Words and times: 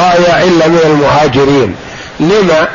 الرايه 0.00 0.44
إلا 0.48 0.68
من 0.68 0.80
المهاجرين. 0.84 1.76
لما؟ 2.20 2.68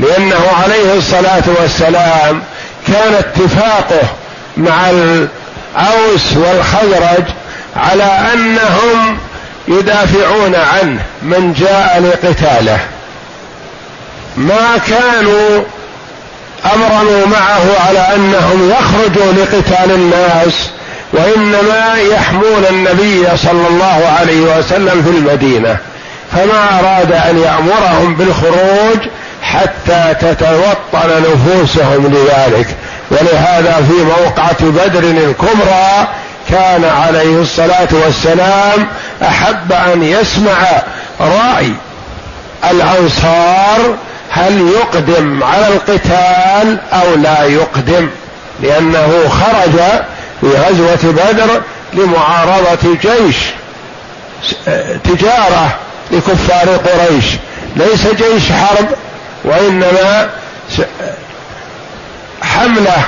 لأنه 0.00 0.40
عليه 0.62 0.94
الصلاة 0.94 1.42
والسلام 1.60 2.42
كان 2.86 3.14
اتفاقه 3.14 4.02
مع 4.56 4.90
الأوس 4.90 6.36
والخزرج 6.36 7.24
على 7.76 8.04
أنهم 8.34 9.18
يدافعون 9.68 10.54
عنه 10.54 11.02
من 11.22 11.54
جاء 11.60 12.00
لقتاله. 12.00 12.78
ما 14.36 14.78
كانوا 14.88 15.62
امروا 16.74 17.26
معه 17.26 17.86
على 17.86 17.98
أنهم 18.14 18.70
يخرجوا 18.70 19.32
لقتال 19.32 19.90
الناس 19.90 20.70
وإنما 21.12 21.94
يحمون 22.12 22.64
النبي 22.70 23.26
صلى 23.36 23.68
الله 23.70 24.12
عليه 24.18 24.40
وسلم 24.40 25.02
في 25.02 25.10
المدينة 25.10 25.76
فما 26.32 26.80
أراد 26.80 27.12
أن 27.12 27.38
يأمرهم 27.38 28.14
بالخروج 28.14 28.98
حتى 29.42 30.14
تتوطن 30.20 31.22
نفوسهم 31.22 32.06
لذلك. 32.06 32.66
ولهذا 33.10 33.86
في 33.88 34.04
موقعة 34.04 34.56
بدر 34.60 34.98
الكبرى 34.98 36.08
كان 36.50 36.84
عليه 36.84 37.42
الصلاة 37.42 37.88
والسلام 37.92 38.86
أحب 39.22 39.72
أن 39.72 40.02
يسمع 40.02 40.82
رأي 41.20 41.72
الأنصار 42.70 43.96
هل 44.30 44.68
يقدم 44.68 45.42
على 45.42 45.68
القتال 45.68 46.78
أو 46.92 47.14
لا 47.14 47.44
يقدم 47.44 48.08
لأنه 48.62 49.28
خرج 49.28 49.80
في 50.42 50.48
غزوة 50.48 51.12
بدر 51.12 51.62
لمعارضة 51.92 52.96
جيش 53.02 53.36
تجارة 55.04 55.76
لكفار 56.10 56.68
قريش. 56.68 57.24
ليس 57.76 58.06
جيش 58.06 58.52
حرب 58.52 58.86
وإنما 59.44 60.30
حملة 62.42 63.04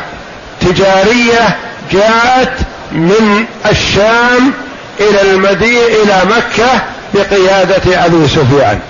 تجارية 0.60 1.56
جاءت 1.92 2.52
من 2.92 3.44
الشام 3.70 4.52
إلى 5.00 5.22
المدينة 5.22 5.86
إلى 5.86 6.22
مكة 6.24 6.80
بقيادة 7.14 8.06
أبي 8.06 8.28
سفيان. 8.28 8.80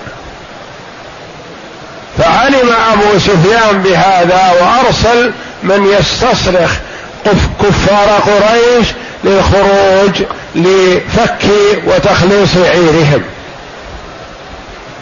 فعلم 2.17 2.73
أبو 2.93 3.19
سفيان 3.19 3.81
بهذا 3.81 4.53
وأرسل 4.61 5.31
من 5.63 5.95
يستصرخ 5.99 6.71
كفار 7.63 8.09
قريش 8.09 8.87
للخروج 9.23 10.23
لفك 10.55 11.45
وتخليص 11.87 12.57
عيرهم. 12.57 13.21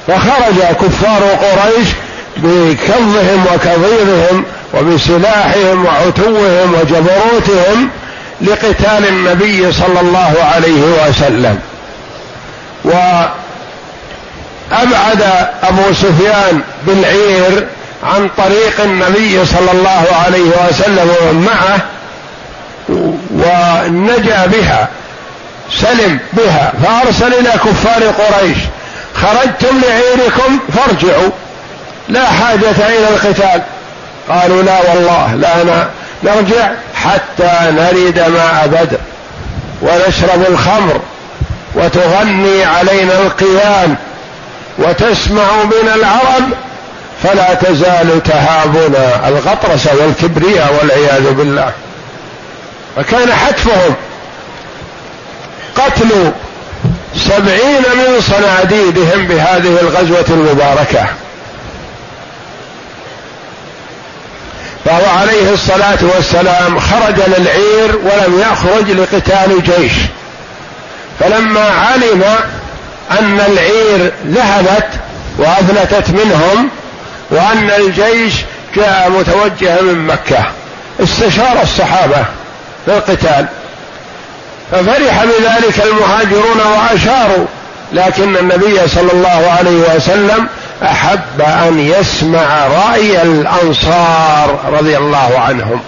فخرج 0.08 0.60
كفار 0.82 1.24
قريش 1.24 1.88
بكظهم 2.38 3.46
وكظيظهم 3.54 4.44
وبسلاحهم 4.74 5.86
وعتوهم 5.86 6.74
وجبروتهم 6.74 7.90
لقتال 8.42 9.08
النبي 9.08 9.72
صلى 9.72 10.00
الله 10.02 10.34
عليه 10.54 10.82
وسلم. 11.08 11.60
وأبعد 12.84 13.32
أبو 15.64 15.94
سفيان 15.94 16.62
بالعير 16.88 17.68
عن 18.04 18.30
طريق 18.38 18.82
النبي 18.84 19.46
صلى 19.46 19.72
الله 19.72 20.06
عليه 20.26 20.68
وسلم 20.70 21.10
ومن 21.22 21.46
معه 21.46 21.80
ونجا 22.90 24.46
بها 24.46 24.88
سلم 25.72 26.20
بها. 26.34 26.74
فأرسل 26.84 27.34
إلى 27.34 27.50
كفار 27.50 28.04
قريش 28.04 28.58
خرجتم 29.16 29.82
لعيركم 29.82 30.60
فارجعوا. 30.76 31.30
لا 32.10 32.26
حاجة 32.26 32.88
إلى 32.88 33.10
القتال. 33.10 33.62
قالوا 34.30 34.64
لا 34.64 34.80
والله 34.82 35.36
لا 35.36 35.88
نرجع 36.24 36.72
حتى 36.96 37.72
نرد 37.72 38.20
ماء 38.20 38.68
بدر 38.68 38.98
ونشرب 39.82 40.46
الخمر 40.50 41.00
وتغني 41.76 42.64
علينا 42.64 43.14
القيام 43.14 43.96
وتسمع 44.78 45.64
من 45.64 45.92
العرب. 45.96 46.44
فلا 47.24 47.54
تزال 47.54 48.24
تهابنا 48.24 49.28
الغطرسه 49.28 49.92
والكبرياء 49.96 50.74
والعياذ 50.80 51.32
بالله. 51.34 51.72
فكان 52.96 53.34
حتفهم. 53.34 53.96
قتل 55.76 56.32
سبعين 57.16 57.84
من 57.96 58.22
صناديدهم 58.22 59.28
بهذه 59.28 59.80
الغزوة 59.82 60.26
المباركة. 60.30 61.06
فهو 64.86 65.20
عليه 65.20 65.54
الصلاة 65.54 65.98
والسلام 66.16 66.80
خرج 66.80 67.16
للعير 67.28 67.96
ولم 67.96 68.40
يخرج 68.52 68.92
لقتال 68.92 69.64
جيش. 69.64 69.94
فلما 71.20 71.66
علم 71.66 72.24
أن 73.12 73.40
العير 73.40 74.12
ذهبت 74.28 74.90
وأفلتت 75.38 76.10
منهم 76.10 76.70
وأن 77.32 77.72
الجيش 77.72 78.34
جاء 78.76 79.10
متوجها 79.10 79.82
من 79.82 80.08
مكة 80.08 80.46
استشار 81.04 81.62
الصحابة. 81.64 82.26
في 82.86 82.92
القتال 82.92 83.46
ففرح 84.72 85.24
بذلك 85.24 85.84
المهاجرون 85.86 86.60
وأشاروا 86.78 87.46
لكن 87.94 88.38
النبي 88.38 88.88
صلى 88.88 89.12
الله 89.14 89.54
عليه 89.60 89.96
وسلم 89.96 90.48
أحب 90.84 91.42
أن 91.42 91.80
يسمع 91.80 92.68
رأي 92.68 93.22
الأنصار 93.22 94.60
رضي 94.80 94.98
الله 94.98 95.40
عنهم. 95.48 95.80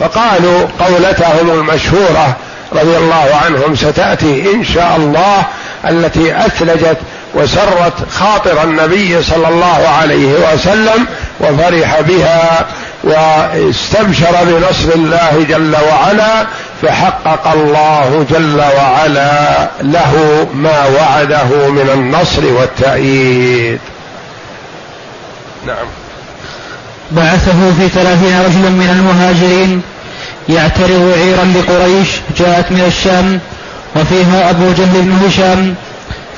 فقالوا 0.00 0.66
قولتهم 0.80 1.50
المشهورة 1.50 2.36
رضي 2.72 2.96
الله 2.96 3.28
عنهم 3.44 3.76
ستأتي 3.76 4.54
إن 4.54 4.64
شاء 4.64 4.96
الله 4.96 5.44
التي 5.88 6.36
أثلجت 6.36 6.96
وسرت 7.34 7.92
خاطر 8.10 8.62
النبي 8.64 9.22
صلى 9.22 9.48
الله 9.48 9.88
عليه 9.88 10.32
وسلم 10.34 11.06
وفرح 11.40 12.00
بها 12.00 12.66
واستبشر 13.04 14.36
بنصر 14.42 14.94
الله 14.94 15.46
جل 15.48 15.76
وعلا 15.90 16.46
فحقق 16.82 17.52
الله 17.52 18.26
جل 18.30 18.62
وعلا 18.76 19.70
له 19.82 20.46
ما 20.54 20.86
وعده 20.86 21.70
من 21.70 21.90
النصر 21.94 22.46
والتأييد. 22.46 23.80
نعم. 25.66 25.86
بعثه 27.10 27.72
في 27.78 27.88
ثلاثين 27.88 28.40
رجلا 28.40 28.70
من 28.70 28.90
المهاجرين 28.90 29.82
يعترض 30.48 31.14
عيرا 31.18 31.44
لقريش 31.44 32.08
جاءت 32.38 32.72
من 32.72 32.84
الشام 32.86 33.40
وفيها 33.96 34.50
أبو 34.50 34.72
جهل 34.72 35.02
بن 35.02 35.26
هشام 35.26 35.74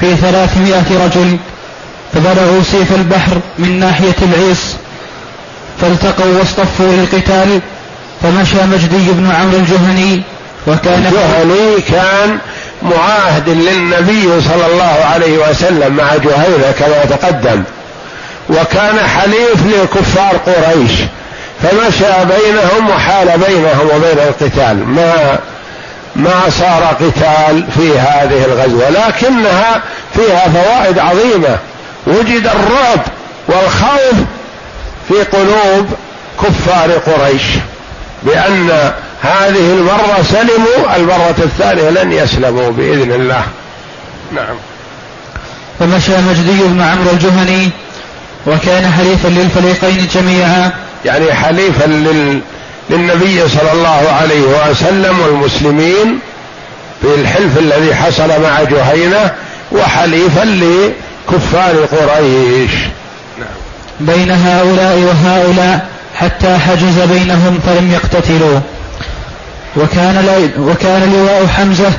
في 0.00 0.16
ثلاثمائة 0.16 1.05
رجل 1.05 1.37
فبلغوا 2.15 2.62
سيف 2.62 2.93
البحر 2.93 3.41
من 3.59 3.81
ناحية 3.81 4.15
العيص 4.22 4.59
فالتقوا 5.81 6.38
واصطفوا 6.38 6.87
للقتال 6.87 7.60
فمشى 8.22 8.66
مجدي 8.66 9.12
بن 9.12 9.31
عمرو 9.31 9.59
الجهني 9.59 10.22
وكان 10.66 11.06
الجهني 11.06 11.81
كان 11.81 12.38
معاهد 12.83 13.49
للنبي 13.49 14.41
صلى 14.41 14.66
الله 14.72 15.04
عليه 15.04 15.50
وسلم 15.50 15.94
مع 15.97 16.16
جهينة 16.16 16.72
كما 16.78 17.16
تقدم 17.16 17.62
وكان 18.50 18.99
حليف 18.99 19.66
لكفار 19.66 20.37
قريش 20.47 20.93
فمشى 21.62 22.25
بينهم 22.25 22.91
وحال 22.91 23.28
بينهم 23.49 23.87
وبين 23.94 24.19
القتال. 24.19 24.88
ما 24.88 25.38
ما 26.16 26.50
صار 26.50 26.97
قتال 27.00 27.64
في 27.78 27.98
هذه 27.98 28.44
الغزوة 28.44 28.91
لكنها 28.91 29.82
فيها 30.14 30.48
فوائد 30.48 30.98
عظيمة. 30.98 31.59
وجد 32.06 32.47
الرعب 32.47 33.00
والخوف 33.48 34.15
في 35.09 35.15
قلوب 35.15 35.89
كفار 36.42 36.91
قريش 36.91 37.42
بأن 38.22 38.71
هذه 39.22 39.72
المرة 39.72 40.24
سلموا 40.30 40.97
المرة 40.97 41.34
الثانية 41.39 41.91
لن 41.91 42.12
يسلموا 42.12 42.71
بإذن 42.71 43.12
الله. 43.12 43.42
نعم. 44.33 44.56
فمشى 45.80 46.16
مجدي 46.16 46.62
بن 46.62 46.80
عمرو 46.80 47.10
الجهني 47.10 47.71
وكان 48.47 48.92
حليفا 48.92 49.28
للفريقين 49.28 50.09
جميعا. 50.15 50.71
يعني 51.04 51.34
حليفا 51.34 51.84
لل... 51.84 52.41
للنبي 52.91 53.48
صلى 53.48 53.72
الله 53.72 54.13
عليه 54.21 54.71
وسلم 54.71 55.21
والمسلمين 55.21 56.19
في 57.03 57.15
الحلف 57.15 57.59
الذي 57.59 57.95
حصل 57.95 58.28
مع 58.28 58.63
جهينة 58.63 59.31
وحليفا 59.72 60.45
لكفار 60.45 61.75
قريش 61.92 62.71
نعم. 63.39 63.48
بين 64.01 64.31
هؤلاء 64.31 64.98
وهؤلاء 64.98 65.86
حتى 66.15 66.59
حجز 66.59 66.98
بينهم 66.98 67.59
فلم 67.66 67.92
يقتتلوا 67.92 68.60
وكان 69.77 70.51
وكان 70.59 71.13
لواء 71.13 71.47
حمزة 71.47 71.92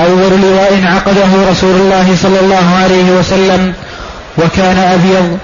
أول 0.00 0.40
لواء 0.42 0.82
عقده 0.84 1.50
رسول 1.50 1.74
الله 1.76 2.16
صلى 2.22 2.40
الله 2.40 2.76
عليه 2.82 3.10
وسلم 3.18 3.74
وكان 4.38 4.78
أبيض 4.78 5.38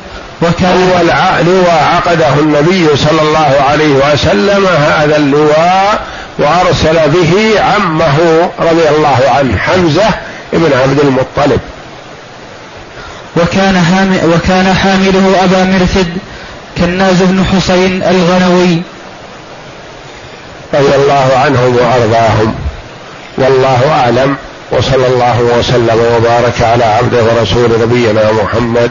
وكان 0.44 0.90
أول 0.92 1.06
لواء 1.46 1.84
عقده 1.94 2.34
النبي 2.38 2.96
صلى 2.96 3.22
الله 3.22 3.54
عليه 3.70 3.94
وسلم 3.94 4.66
هذا 4.66 5.16
اللواء 5.16 6.00
وأرسل 6.38 7.08
به 7.08 7.60
عمه 7.60 8.18
رضي 8.60 8.88
الله 8.88 9.18
عنه 9.36 9.58
حمزة 9.58 10.08
بن 10.52 10.70
عبد 10.82 11.00
المطلب. 11.00 11.60
وكان 13.36 13.82
وكان 14.34 14.74
حامله 14.74 15.44
أبا 15.44 15.64
مرثد 15.64 16.06
كناز 16.78 17.22
بن 17.22 17.44
حسين 17.44 18.02
الغنوي. 18.02 18.82
رضي 20.74 20.94
الله 20.94 21.38
عنهم 21.44 21.76
وأرضاهم. 21.76 22.54
والله 23.38 23.90
أعلم 23.90 24.36
وصلى 24.70 25.06
الله 25.06 25.40
وسلم 25.40 26.00
وبارك 26.16 26.62
على 26.62 26.84
عبده 26.84 27.22
ورسول 27.22 27.70
نبينا 27.82 28.32
محمد 28.32 28.90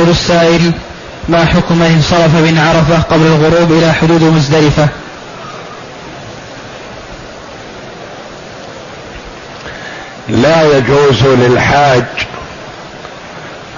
يقول 0.00 0.12
السائل 0.12 0.72
ما 1.28 1.44
حكم 1.44 1.78
من 1.78 1.86
انصرف 1.86 2.34
من 2.34 2.58
عرفة 2.58 3.02
قبل 3.02 3.26
الغروب 3.26 3.72
إلى 3.72 3.92
حدود 3.92 4.22
مزدلفة؟ 4.22 4.88
لا 10.28 10.76
يجوز 10.76 11.22
للحاج 11.22 12.04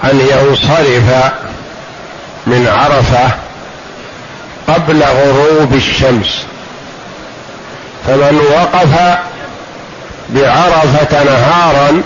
أن 0.03 0.19
ينصرف 0.19 1.31
من 2.47 2.67
عرفة 2.67 3.29
قبل 4.67 5.03
غروب 5.03 5.73
الشمس 5.73 6.45
فمن 8.07 8.41
وقف 8.51 9.17
بعرفة 10.29 11.23
نهارا 11.23 12.01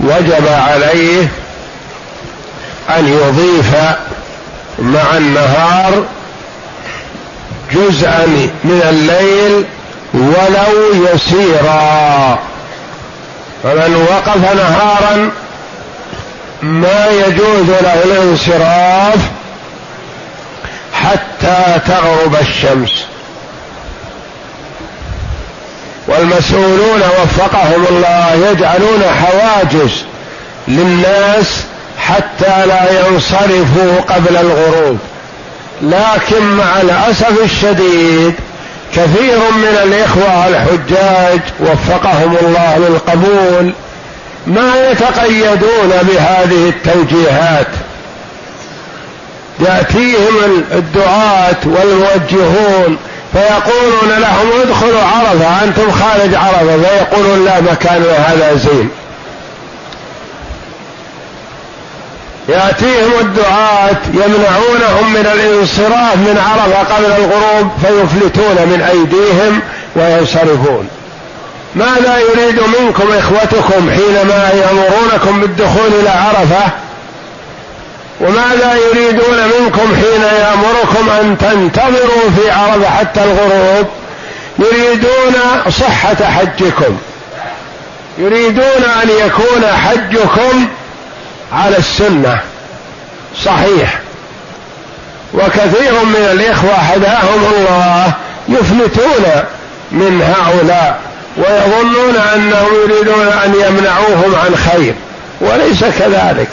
وجب 0.00 0.48
عليه 0.48 1.28
أن 2.90 3.08
يضيف 3.08 3.74
مع 4.78 5.16
النهار 5.16 6.04
جزءا 7.72 8.26
من 8.64 8.82
الليل 8.88 9.64
ولو 10.14 11.06
يسيرا. 11.14 12.38
فمن 13.62 14.06
وقف 14.10 14.54
نهارا 14.54 15.30
ما 16.62 17.06
يجوز 17.06 17.70
له 17.82 18.02
الانصراف 18.04 19.18
حتى 20.94 21.80
تغرب 21.86 22.36
الشمس. 22.40 23.04
والمسؤولون 26.08 27.02
وفقهم 27.22 27.86
الله 27.90 28.50
يجعلون 28.50 29.02
حواجز 29.20 30.04
للناس 30.68 31.64
حتى 31.98 32.66
لا 32.66 33.00
ينصرفوا 33.00 34.00
قبل 34.08 34.36
الغروب. 34.36 34.98
لكن 35.82 36.42
مع 36.42 36.80
الأسف 36.80 37.44
الشديد 37.44 38.34
كثير 38.94 39.38
من 39.38 39.78
الإخوة 39.82 40.48
الحجاج 40.48 41.40
وفقهم 41.60 42.36
الله 42.42 42.78
للقبول 42.78 43.72
ما 44.46 44.90
يتقيدون 44.90 45.92
بهذه 46.02 46.68
التوجيهات. 46.68 47.66
يأتيهم 49.60 50.64
الدعاة 50.72 51.56
والموجهون 51.64 52.96
فيقولون 53.32 54.18
لهم 54.18 54.60
ادخلوا 54.62 55.02
عرفة 55.02 55.64
أنتم 55.64 55.90
خارج 55.90 56.34
عرفة 56.34 56.82
فيقولون 56.82 57.44
لا 57.44 57.60
مكاننا 57.60 58.12
هذا 58.12 58.54
زين. 58.54 58.88
يأتيهم 62.48 63.12
الدعاة 63.20 63.96
يمنعونهم 64.14 65.12
من 65.12 65.26
الانصراف 65.34 66.16
من 66.16 66.38
عرفة 66.38 66.94
قبل 66.94 67.06
الغروب 67.06 67.70
فيفلتون 67.82 68.56
من 68.56 68.82
أيديهم 68.90 69.60
وينصرفون. 69.96 70.88
ماذا 71.74 72.18
يريد 72.18 72.60
منكم 72.80 73.12
إخوتكم 73.12 73.90
حينما 73.90 74.50
يأمرونكم 74.54 75.40
بالدخول 75.40 75.92
إلى 76.00 76.10
عرفة؟ 76.10 76.70
وماذا 78.20 78.74
يريدون 78.74 79.36
منكم 79.60 79.96
حين 79.96 80.22
يأمركم 80.22 81.10
أن 81.10 81.38
تنتظروا 81.38 82.30
في 82.36 82.50
عرفة 82.50 82.90
حتى 82.90 83.20
الغروب؟ 83.24 83.86
يريدون 84.58 85.34
صحة 85.70 86.24
حجكم. 86.24 86.96
يريدون 88.18 88.84
أن 89.02 89.08
يكون 89.26 89.66
حجكم 89.66 90.68
على 91.52 91.78
السنة. 91.78 92.40
صحيح. 93.44 94.00
وكثير 95.34 95.92
من 96.04 96.28
الإخوة 96.32 96.74
هداهم 96.74 97.44
الله 97.56 98.12
يفلتون 98.48 99.24
من 99.92 100.22
هؤلاء 100.22 101.00
ويظنون 101.36 102.16
أنهم 102.34 102.68
يريدون 102.84 103.28
أن 103.28 103.54
يمنعوهم 103.54 104.34
عن 104.34 104.56
خير 104.56 104.94
وليس 105.40 105.84
كذلك 105.98 106.48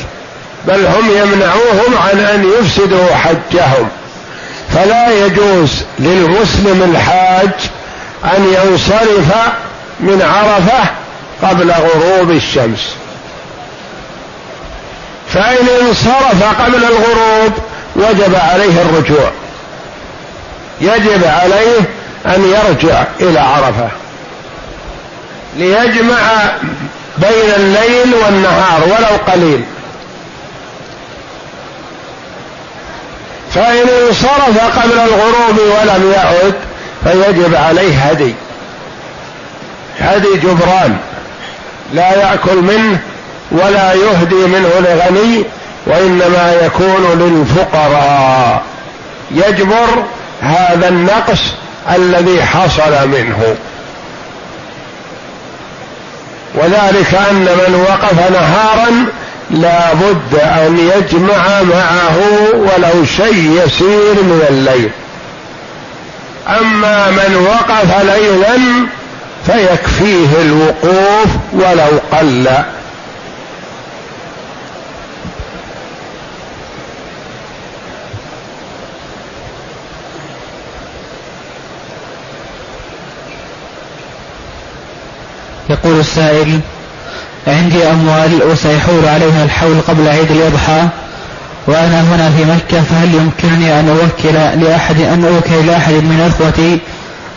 بل 0.67 0.85
هم 0.85 1.11
يمنعوهم 1.11 1.97
عن 2.09 2.19
أن 2.19 2.51
يفسدوا 2.59 3.15
حجهم. 3.15 3.89
فلا 4.73 5.25
يجوز 5.25 5.83
للمسلم 5.99 6.91
الحاج 6.91 7.49
أن 8.23 8.45
ينصرف 8.45 9.35
من 9.99 10.21
عرفة 10.21 10.89
قبل 11.43 11.71
غروب 11.71 12.31
الشمس. 12.31 12.95
فإن 15.34 15.67
انصرف 15.82 16.62
قبل 16.62 16.84
الغروب 16.84 17.53
وجب 17.96 18.36
عليه 18.36 18.82
الرجوع. 18.82 19.32
يجب 20.82 21.24
عليه 21.24 21.79
أن 22.25 22.44
يرجع 22.44 23.03
إلى 23.22 23.39
عرفة. 23.39 23.88
ليجمع 25.58 26.17
بين 27.17 27.53
الليل 27.55 28.15
والنهار 28.15 28.84
ولو 28.84 29.34
قليل. 29.34 29.63
فإن 33.53 33.88
انصرف 34.08 34.79
قبل 34.79 35.00
الغروب 35.00 35.60
ولم 35.60 36.12
يعد 36.12 36.53
فيجب 37.03 37.55
عليه 37.55 37.98
هدي. 38.00 38.36
هدي 40.00 40.38
جبران. 40.38 40.98
لا 41.94 42.12
يأكل 42.12 42.55
منه 42.55 43.00
ولا 43.51 43.93
يهدي 43.93 44.35
منه 44.35 44.69
لغني 44.79 45.43
وإنما 45.87 46.53
يكون 46.61 47.19
للفقراء. 47.19 48.63
يجبر 49.31 50.03
هذا 50.41 50.87
النقص 50.87 51.39
الذي 51.95 52.43
حصل 52.43 53.07
منه. 53.07 53.55
وذلك 56.55 57.13
أن 57.31 57.35
من 57.35 57.85
وقف 57.89 58.31
نهارا 58.31 59.05
لا 59.51 59.93
بد 59.93 60.39
أن 60.39 60.79
يجمع 60.79 61.61
معه 61.61 62.17
ولو 62.53 63.05
شيء 63.05 63.63
يسير 63.65 64.13
من 64.23 64.45
الليل. 64.49 64.89
أما 66.47 67.09
من 67.09 67.47
وقف 67.47 68.03
ليلا 68.03 68.57
فيكفيه 69.45 70.41
الوقوف 70.41 71.27
ولو 71.53 71.99
قل. 72.11 72.47
يقول 85.75 86.00
السائل 86.00 86.60
عندي 87.48 87.84
أموال 87.88 88.39
وسيحول 88.51 89.05
عليها 89.05 89.44
الحول 89.44 89.82
قبل 89.88 90.08
عيد 90.08 90.32
الأضحى 90.32 90.88
وأنا 91.67 92.01
هنا 92.01 92.32
في 92.38 92.46
مكة 92.46 92.84
فهل 92.84 93.15
يمكنني 93.15 93.79
أن 93.79 93.89
أوكل 93.89 94.63
لأحد 94.63 95.01
أن 95.01 95.25
أوكل 95.25 95.67
لأحد 95.67 95.94
من 95.94 96.32
إخوتي 96.34 96.79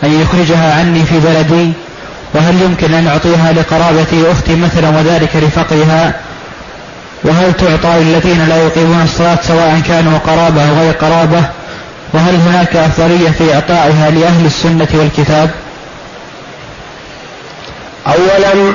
أن 0.03 0.21
يخرجها 0.21 0.79
عني 0.79 1.03
في 1.05 1.19
بلدي؟ 1.19 1.71
وهل 2.33 2.61
يمكن 2.61 2.93
أن 2.93 3.07
أعطيها 3.07 3.53
لقرابتي 3.53 4.31
أختي 4.31 4.55
مثلا 4.55 4.89
وذلك 4.89 5.35
لفقرها؟ 5.35 6.13
وهل 7.23 7.53
تعطى 7.53 7.99
للذين 7.99 8.47
لا 8.49 8.57
يقيمون 8.57 9.01
الصلاة 9.03 9.37
سواء 9.47 9.81
كانوا 9.87 10.17
قرابة 10.17 10.69
أو 10.69 10.75
غير 10.75 10.91
قرابة؟ 10.91 11.43
وهل 12.13 12.35
هناك 12.35 12.75
أفضلية 12.75 13.29
في 13.29 13.53
إعطائها 13.53 14.09
لأهل 14.11 14.45
السنة 14.45 14.87
والكتاب؟ 14.93 15.49
اولا 18.13 18.73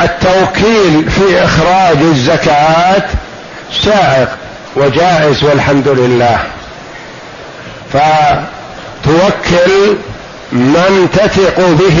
التوكيل 0.00 1.10
في 1.10 1.44
إخراج 1.44 1.96
الزكاة 1.96 3.02
سائق 3.84 4.28
وجائز 4.76 5.44
والحمد 5.44 5.88
لله. 5.88 6.38
فتوكل 7.92 9.70
من 10.52 11.08
تثق 11.12 11.58
به 11.58 11.98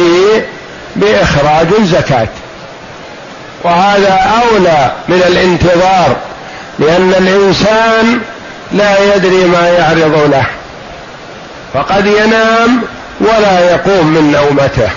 بإخراج 0.96 1.66
الزكاة. 1.78 2.28
وهذا 3.64 4.30
أولى 4.42 4.92
من 5.08 5.22
الانتظار 5.26 6.16
لأن 6.78 7.14
الإنسان 7.18 8.20
لا 8.72 9.14
يدري 9.14 9.44
ما 9.44 9.68
يعرض 9.68 10.30
له 10.30 10.46
فقد 11.74 12.06
ينام 12.06 12.82
ولا 13.20 13.70
يقوم 13.70 14.06
من 14.06 14.32
نومته. 14.32 14.90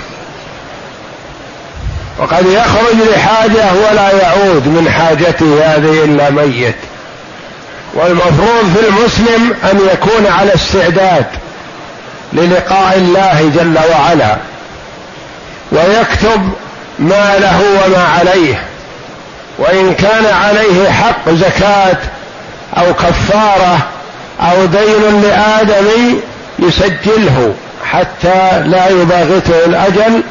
وقد 2.20 2.46
يخرج 2.46 2.96
لحاجة 3.14 3.74
ولا 3.74 4.12
يعود 4.12 4.68
من 4.68 4.90
حاجته 4.90 5.62
هذه 5.66 6.04
إلا 6.04 6.30
ميت. 6.30 6.76
والمفروض 7.94 8.76
في 8.76 8.88
المسلم 8.88 9.54
أن 9.72 9.80
يكون 9.94 10.28
على 10.28 10.56
استعداد 10.56 11.26
للقاء 12.34 12.98
الله 12.98 13.52
جل 13.56 13.80
وعلا 13.92 14.38
ويكتب 15.72 16.50
ما 17.00 17.38
له 17.40 17.62
وما 17.86 18.04
عليه 18.04 18.64
وإن 19.58 19.94
كان 19.94 20.26
عليه 20.26 20.90
حق 20.90 21.30
زكاة 21.30 21.98
أو 22.78 22.94
كفارة 22.94 23.78
أو 24.42 24.66
دين 24.66 25.22
لآدم 25.22 26.20
يسجله 26.60 27.54
حتى 27.92 28.64
لا 28.66 28.90
يباغته 28.90 29.66
الأجل 29.66 30.24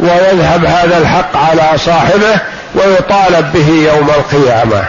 ويذهب 0.00 0.64
هذا 0.64 0.98
الحق 0.98 1.36
على 1.36 1.78
صاحبه 1.78 2.40
ويطالب 2.74 3.52
به 3.52 3.92
يوم 3.92 4.10
القيامة. 4.10 4.84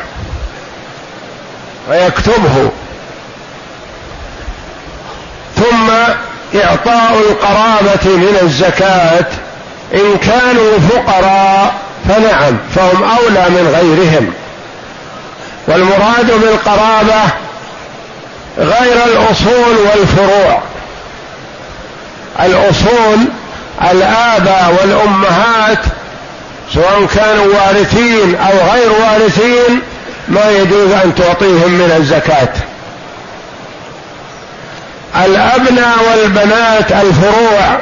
ويكتبه 1.90 2.72
ثم 5.56 5.90
إعطاء 6.56 7.20
القرابة 7.30 8.06
من 8.06 8.38
الزكاة. 8.42 9.26
إن 9.94 10.18
كانوا 10.18 10.80
فقراء 10.80 11.74
فنعم 12.10 12.58
فهم 12.76 13.04
أولى 13.04 13.50
من 13.50 13.68
غيرهم. 13.76 14.34
والمراد 15.68 16.32
بالقرابة 16.42 17.22
غير 18.58 19.04
الأصول 19.06 19.78
والفروع. 19.78 20.62
الأصول 22.40 23.18
الآباء 23.92 24.76
والأمهات 24.82 25.80
سواء 26.74 27.06
كانوا 27.06 27.46
وارثين 27.46 28.36
أو 28.36 28.72
غير 28.74 28.92
وارثين 28.92 29.82
ما 30.28 30.50
يجوز 30.52 30.92
أن 30.92 31.16
تعطيهم 31.16 31.72
من 31.72 31.94
الزكاة. 31.98 32.54
الأبناء 35.26 35.98
والبنات 36.10 36.92
الفروع 36.92 37.80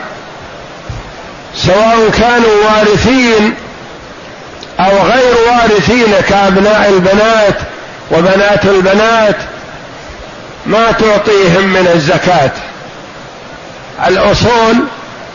سواء 1.56 2.10
كانوا 2.20 2.56
وارثين 2.66 3.54
أو 4.80 4.98
غير 4.98 5.36
وارثين 5.48 6.14
كأبناء 6.30 6.90
البنات 6.90 7.56
وبنات 8.12 8.66
البنات 8.66 9.36
ما 10.66 10.92
تعطيهم 10.92 11.64
من 11.64 11.92
الزكاة. 11.96 12.52
الأصول 14.08 14.76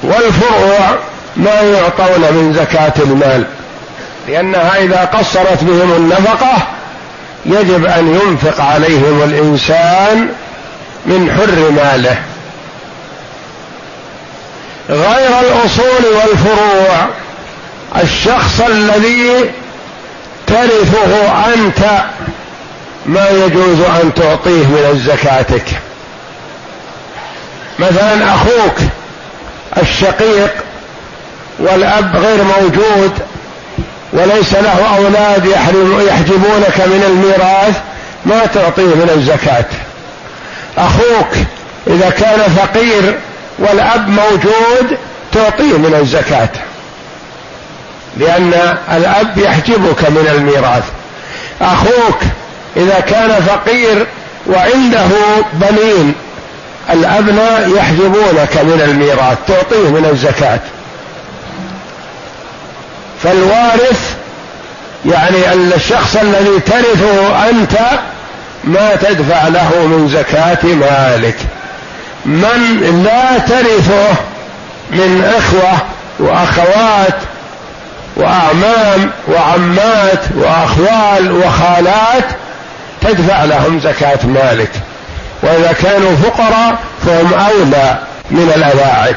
والفروع 0.05 0.99
ما 1.37 1.61
يعطون 1.61 2.21
من 2.21 2.53
زكاة 2.57 2.93
المال 3.03 3.45
لأنها 4.29 4.79
إذا 4.79 5.05
قصرت 5.05 5.65
بهم 5.65 5.93
النفقة 5.93 6.57
يجب 7.47 7.85
أن 7.85 8.21
ينفق 8.21 8.65
عليهم 8.65 9.23
الإنسان 9.23 10.29
من 11.07 11.31
حر 11.31 11.71
ماله. 11.71 12.17
غير 14.89 15.41
الأصول 15.41 16.15
والفروع 16.15 17.07
الشخص 18.03 18.61
الذي 18.61 19.31
ترثه 20.47 21.45
أنت 21.55 22.05
ما 23.07 23.31
يجوز 23.31 23.81
أن 23.81 24.15
تعطيه 24.15 24.67
من 24.67 25.03
زكاتك 25.07 25.65
مثلا 27.79 28.35
أخوك 28.35 28.77
الشقيق 29.83 30.55
والأب 31.59 32.17
غير 32.17 32.39
موجود 32.43 33.13
وليس 34.13 34.55
له 34.55 34.97
أولاد 34.97 35.47
يحجبونك 36.07 36.81
من 36.81 37.05
الميراث 37.07 37.81
ما 38.27 38.47
تعطيه 38.47 38.95
من 38.95 39.11
الزكاة. 39.17 39.65
أخوك 40.79 41.37
إذا 41.87 42.11
كان 42.11 42.41
فقير 42.57 43.19
والأب 43.59 44.09
موجود 44.09 44.99
تعطيه 45.33 45.79
من 45.79 45.95
الزكاة. 46.01 46.49
لأن 48.17 48.77
الأب 48.93 49.39
يحجبك 49.39 50.11
من 50.11 50.29
الميراث. 50.35 50.85
أخوك 51.61 52.21
إذا 52.77 53.01
كان 53.01 53.31
فقير 53.31 54.07
وعنده 54.47 55.09
بنين 55.53 56.15
الأبناء 56.93 57.71
يحجبونك 57.77 58.57
من 58.57 58.83
الميراث 58.85 59.39
تعطيه 59.49 59.89
من 59.89 60.09
الزكاة. 60.13 60.61
فالوارث 63.23 64.15
يعني 65.07 65.53
الشخص 65.75 66.17
الذي 66.17 66.61
ترثه 66.67 67.49
أنت 67.51 67.79
ما 68.65 68.95
تدفع 68.95 69.49
له 69.49 69.87
من 69.87 70.09
زكاة 70.09 70.75
مالك. 70.75 71.37
من 72.27 73.03
لا 73.05 73.39
ترثه 73.39 74.15
من 74.91 75.33
إخوة 75.39 75.79
وأخوات 76.19 77.15
وأعمام 78.17 79.11
وعمات 79.29 80.21
وأخوال 80.37 81.33
وخالات 81.33 82.25
تدفع 83.01 83.45
لهم 83.45 83.81
زكاة 83.81 84.27
مالك. 84.27 84.71
وإذا 85.45 85.73
كانوا 85.83 86.17
فقراء 86.17 86.77
فهم 87.07 87.35
أولى 87.35 87.99
من 88.31 88.53
الاواعد 88.57 89.17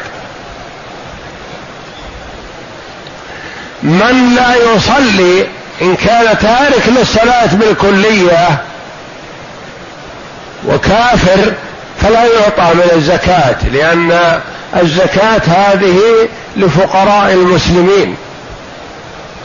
من 3.84 4.36
لا 4.36 4.56
يصلي 4.56 5.48
إن 5.82 5.96
كان 5.96 6.38
تارك 6.38 6.88
للصلاة 6.88 7.46
بالكلية 7.46 8.62
وكافر 10.68 11.54
فلا 12.02 12.24
يعطى 12.26 12.74
من 12.74 12.92
الزكاة 12.96 13.56
لأن 13.74 14.40
الزكاة 14.82 15.42
هذه 15.48 16.00
لفقراء 16.58 17.34
المسلمين. 17.34 18.16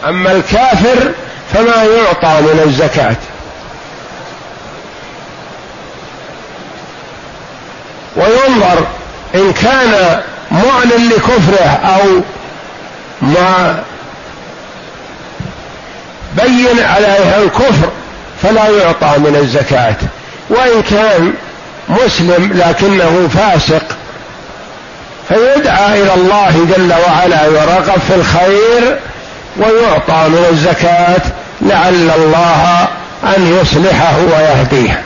أما 0.08 0.32
الكافر 0.32 1.12
فما 1.54 1.84
يعطى 1.84 2.40
من 2.40 2.62
الزكاة. 2.66 3.16
وينظر 8.16 8.86
إن 9.34 9.52
كان 9.52 10.20
معلن 10.50 11.08
لكفره 11.08 11.80
أو 11.84 12.20
ما 13.22 13.82
بين 16.42 16.80
عليه 16.80 17.42
الكفر 17.42 17.90
فلا 18.42 18.68
يعطى 18.68 19.18
من 19.18 19.36
الزكاة. 19.36 19.96
وإن 20.50 20.82
كان 20.82 21.32
مسلم 21.88 22.50
لكنه 22.54 23.28
فاسق 23.34 23.96
فيدعى 25.28 26.02
إلى 26.02 26.14
الله 26.14 26.66
جل 26.76 26.92
وعلا 26.92 27.46
يرغب 27.46 28.00
في 28.08 28.14
الخير 28.14 28.98
ويعطى 29.56 30.28
من 30.28 30.46
الزكاة 30.50 31.20
لعل 31.60 32.10
الله 32.16 32.88
أن 33.36 33.58
يصلحه 33.60 34.16
ويهديه. 34.18 35.02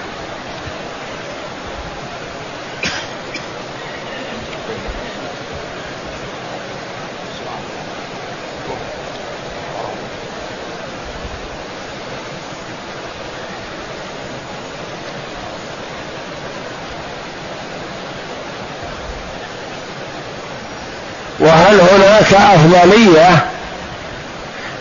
وهل 21.46 21.80
هناك 21.80 22.34
أفضلية 22.34 23.44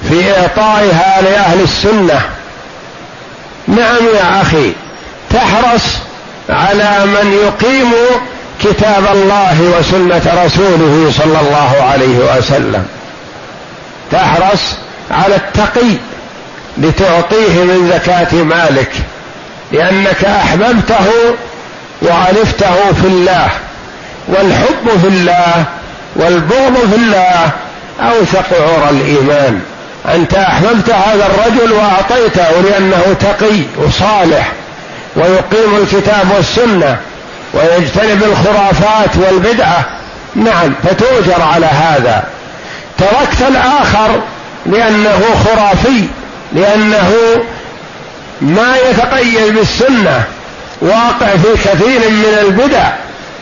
في 0.10 0.32
إعطائها 0.40 1.22
لأهل 1.22 1.62
السنة؟ 1.62 2.22
نعم 3.68 4.08
يا 4.16 4.42
أخي 4.42 4.74
تحرص 5.30 5.84
على 6.50 7.06
من 7.06 7.34
يقيم 7.46 7.92
كتاب 8.64 9.04
الله 9.14 9.62
وسنة 9.80 10.44
رسوله 10.46 11.12
صلى 11.18 11.40
الله 11.40 11.84
عليه 11.92 12.18
وسلم. 12.38 12.86
تحرص 14.12 14.62
على 15.12 15.36
التقي 15.36 15.92
لتعطيه 16.78 17.64
من 17.64 17.92
زكاة 17.94 18.44
مالك 18.44 18.92
لأنك 19.72 20.26
أحببته 20.26 21.06
وعرفته 22.02 22.94
في 23.02 23.08
الله 23.08 23.48
والحب 24.28 25.00
في 25.02 25.08
الله 25.08 25.66
والبغض 26.16 26.90
في 26.92 26.96
الله. 26.96 27.50
أوثق 28.00 28.46
عرى 28.52 28.90
الإيمان. 28.90 29.62
أنت 30.14 30.34
أحببت 30.34 30.90
هذا 30.90 31.26
الرجل 31.26 31.72
وأعطيته 31.74 32.62
لأنه 32.62 33.16
تقي 33.20 33.62
وصالح 33.78 34.52
ويقيم 35.16 35.78
الكتاب 35.82 36.32
والسنة 36.36 36.98
ويجتنب 37.54 38.24
الخرافات 38.24 39.10
والبدعة. 39.16 39.86
نعم 40.36 40.74
فتؤجر 40.84 41.42
على 41.42 41.66
هذا. 41.66 42.24
تركت 42.98 43.42
الآخر 43.50 44.10
لأنه 44.66 45.22
خرافي 45.46 46.04
لأنه 46.54 47.12
ما 48.42 48.76
يتقيد 48.90 49.56
بالسنة. 49.56 50.24
واقع 50.82 51.28
في 51.28 51.70
كثير 51.70 52.10
من 52.10 52.38
البدع. 52.42 52.90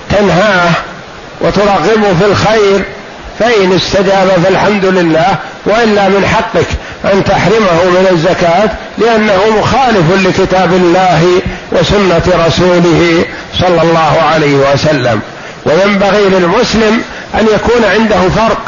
تنهاه. 0.10 0.72
وترغبه 1.43 2.13
في 2.19 2.25
الخير 2.25 2.83
فإن 3.39 3.75
استجاب 3.75 4.27
فالحمد 4.43 4.85
لله 4.85 5.35
وإلا 5.65 6.07
من 6.07 6.25
حقك 6.25 6.67
أن 7.13 7.23
تحرمه 7.23 7.83
من 7.83 8.07
الزكاة 8.12 8.69
لأنه 8.97 9.59
مخالف 9.59 10.27
لكتاب 10.27 10.73
الله 10.73 11.41
وسنة 11.71 12.45
رسوله 12.47 13.25
صلى 13.59 13.81
الله 13.81 14.21
عليه 14.33 14.55
وسلم. 14.55 15.21
وينبغي 15.65 16.29
للمسلم 16.29 17.01
أن 17.39 17.47
يكون 17.55 17.85
عنده 17.93 18.29
فرق. 18.29 18.62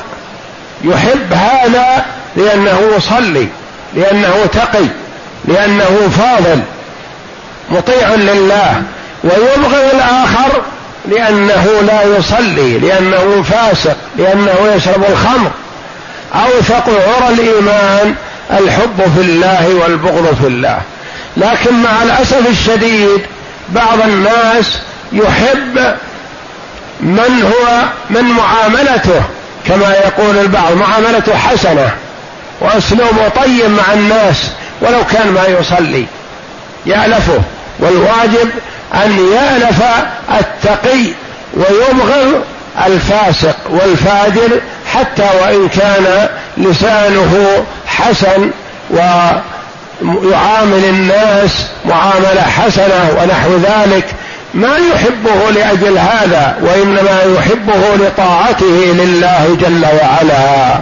يحب 0.84 1.34
هذا 1.34 2.06
لأنه 2.36 2.80
يصلي 2.98 3.48
لأنه 3.94 4.36
تقي 4.54 4.86
لأنه 5.46 6.10
فاضل 6.18 6.60
مطيع 7.70 8.10
لله. 8.16 8.84
ويبغض 9.24 9.90
الآخر 9.94 10.62
لأنه 11.08 11.82
لا 11.88 12.18
يصلي 12.18 12.78
لأنه 12.78 13.44
فاسق 13.44 13.98
لأنه 14.18 14.56
يشرب 14.76 15.04
الخمر. 15.10 15.52
أوثق 16.36 16.90
عرى 16.90 17.34
الإيمان 17.34 18.16
الحب 18.52 19.12
في 19.16 19.22
الله 19.22 19.76
والبغض 19.76 20.38
في 20.42 20.48
الله. 20.48 20.82
لكن 21.38 21.74
مع 21.74 22.04
الأسف 22.04 22.50
الشديد 22.50 23.22
بعض 23.70 24.02
الناس 24.02 24.80
يحب 25.12 25.96
من 27.00 27.52
هو 27.54 27.82
من 28.10 28.24
معاملته 28.24 29.22
كما 29.68 29.94
يقول 29.94 30.38
البعض 30.38 30.74
معاملته 30.74 31.38
حسنة 31.38 31.92
وأسلوبه 32.62 33.28
طيب 33.28 33.70
مع 33.70 33.94
الناس 33.94 34.52
ولو 34.82 35.06
كان 35.12 35.28
ما 35.28 35.46
يصلي 35.46 36.06
يألفه. 36.86 37.42
والواجب 37.80 38.50
أن 38.94 39.32
يألف 39.34 39.84
التقي 40.40 41.06
ويبغض 41.54 42.44
الفاسق 42.86 43.56
والفاجر 43.70 44.62
حتى 44.94 45.30
وإن 45.42 45.68
كان 45.68 46.28
لسانه 46.58 47.66
حسن 47.88 48.52
ويعامل 48.90 50.86
الناس 50.86 51.66
معاملة 51.86 52.42
حسنة 52.42 53.10
ونحو 53.22 53.56
ذلك 53.58 54.06
ما 54.54 54.78
يحبه 54.78 55.52
لأجل 55.52 55.98
هذا 55.98 56.58
وإنما 56.62 57.22
يحبه 57.38 57.96
لطاعته 57.96 58.94
لله 58.94 59.58
جل 59.62 59.86
وعلا. 59.86 60.80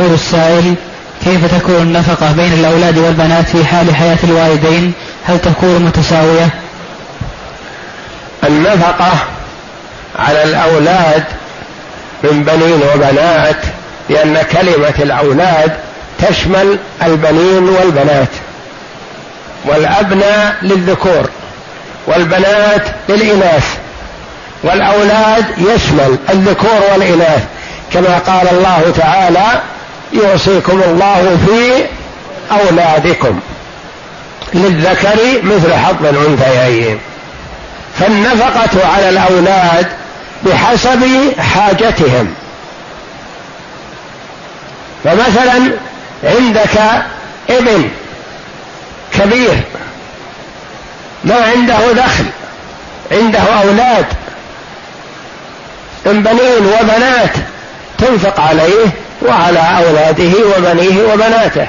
يقول 0.00 0.14
السائل 0.14 0.74
كيف 1.24 1.54
تكون 1.54 1.76
النفقة 1.76 2.32
بين 2.32 2.52
الأولاد 2.52 2.98
والبنات 2.98 3.48
في 3.48 3.64
حال 3.64 3.94
حياة 3.94 4.18
الوالدين؟ 4.24 4.92
هل 5.24 5.38
تكون 5.40 5.82
متساوية؟ 5.82 6.48
النفقة 8.44 9.12
على 10.18 10.42
الأولاد 10.42 11.24
من 12.22 12.44
بنين 12.44 12.80
وبنات 12.94 13.56
لأن 14.10 14.42
كلمة 14.42 14.94
الأولاد 14.98 15.72
تشمل 16.18 16.78
البنين 17.02 17.68
والبنات 17.68 18.28
والأبناء 19.64 20.56
للذكور 20.62 21.30
والبنات 22.06 22.82
للإناث 23.08 23.76
والأولاد 24.62 25.44
يشمل 25.58 26.18
الذكور 26.30 26.80
والإناث 26.92 27.42
كما 27.92 28.18
قال 28.18 28.48
الله 28.48 28.92
تعالى 28.96 29.60
يوصيكم 30.12 30.82
الله 30.82 31.38
في 31.46 31.84
أولادكم 32.54 33.40
للذكر 34.54 35.18
مثل 35.42 35.74
حظ 35.74 36.06
الأنثيين. 36.06 37.00
فالنفقة 37.98 38.86
على 38.94 39.08
الأولاد 39.08 39.86
بحسب 40.42 41.04
حاجتهم. 41.38 42.34
فمثلا 45.04 45.72
عندك 46.24 47.04
ابن 47.50 47.88
كبير 49.12 49.62
ما 51.24 51.34
عنده 51.34 51.92
دخل 51.92 52.24
عنده 53.12 53.38
أولاد 53.38 54.06
من 56.06 56.22
بنين 56.22 56.66
وبنات 56.66 57.32
تنفق 57.98 58.40
عليه 58.40 58.86
وعلى 59.22 59.60
أولاده 59.78 60.32
وبنيه 60.56 61.02
وبناته. 61.12 61.66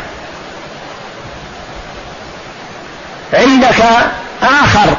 عندك 3.33 3.83
آخر 4.43 4.89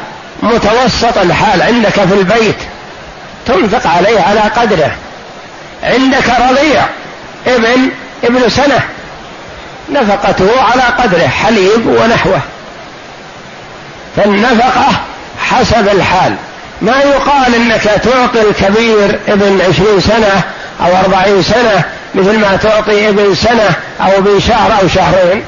متوسط 0.43 1.19
الحال 1.19 1.63
عندك 1.63 1.93
في 1.93 2.15
البيت 2.15 2.57
تنفق 3.47 3.91
عليه 3.91 4.21
على 4.21 4.41
قدره. 4.41 4.91
عندك 5.83 6.25
رضيع 6.51 6.83
ابن 7.47 7.91
ابن 8.25 8.49
سنة 8.49 8.81
نفقته 9.91 10.63
على 10.63 10.83
قدره 10.83 11.27
حليب 11.27 11.87
ونحوه. 11.87 12.41
فالنفقة 14.17 14.89
حسب 15.41 15.89
الحال. 15.89 16.35
ما 16.83 17.01
يقال 17.01 17.55
إنك 17.55 17.83
تعطي 17.83 18.43
الكبير 18.43 19.19
ابن 19.29 19.61
عشرين 19.61 20.01
سنة 20.01 20.43
أو 20.81 20.97
أربعين 20.97 21.43
سنة 21.43 21.85
مثل 22.15 22.39
ما 22.39 22.57
تعطي 22.57 23.09
ابن 23.09 23.35
سنة 23.35 23.71
أو 24.01 24.19
ابن 24.19 24.41
شهر 24.41 24.81
أو 24.83 24.89
شهرين 24.89 25.45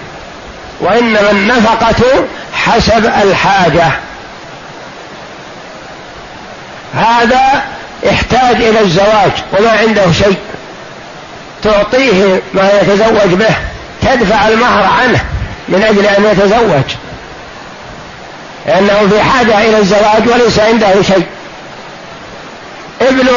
وإنما 0.80 1.30
النفقة 1.30 2.24
حسب 2.54 3.06
الحاجة. 3.22 3.86
هذا 6.94 7.62
يحتاج 8.02 8.56
إلى 8.56 8.80
الزواج 8.80 9.30
وما 9.58 9.70
عنده 9.70 10.12
شيء. 10.12 10.36
تعطيه 11.62 12.42
ما 12.54 12.70
يتزوج 12.82 13.34
به 13.34 13.54
تدفع 14.02 14.48
المهر 14.48 14.84
عنه 15.00 15.24
من 15.68 15.82
أجل 15.82 16.06
أن 16.06 16.24
يتزوج. 16.32 16.96
لأنه 18.66 19.08
في 19.08 19.22
حاجة 19.22 19.58
إلى 19.58 19.78
الزواج 19.78 20.28
وليس 20.28 20.58
عنده 20.58 21.02
شيء. 21.02 21.26
ابن 23.00 23.28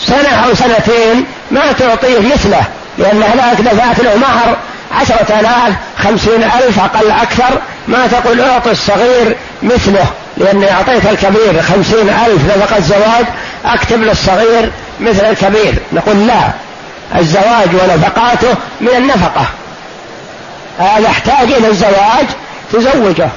سنة 0.00 0.46
أو 0.46 0.54
سنتين 0.54 1.24
ما 1.50 1.72
تعطيه 1.72 2.18
مثله 2.18 2.62
لأن 2.98 3.22
هناك 3.22 3.60
دفعت 3.60 4.00
له 4.00 4.16
مهر 4.16 4.56
عشرة 5.00 5.40
آلاف 5.40 5.74
خمسين 5.98 6.42
ألف 6.42 6.78
أقل 6.78 7.10
أكثر. 7.10 7.58
ما 7.88 8.06
تقول 8.06 8.40
أعطي 8.40 8.70
الصغير 8.70 9.36
مثله 9.62 10.06
لأني 10.36 10.72
أعطيت 10.72 11.06
الكبير 11.06 11.62
خمسين 11.62 12.08
ألف 12.08 12.56
نفقة 12.56 12.80
زواج 12.80 13.24
أكتب 13.64 14.02
للصغير 14.02 14.70
مثل 15.00 15.24
الكبير. 15.24 15.74
نقول 15.92 16.26
لا 16.26 16.40
الزواج 17.18 17.68
ونفقاته 17.74 18.54
من 18.80 18.96
النفقة. 18.96 19.46
هذا 20.78 20.98
يحتاج 20.98 21.52
إلى 21.52 21.68
الزواج 21.68 22.26
تزوجه. 22.72 23.28